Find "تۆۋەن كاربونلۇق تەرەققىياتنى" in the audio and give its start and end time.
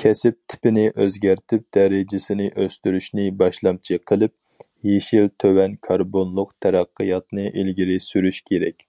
5.46-7.48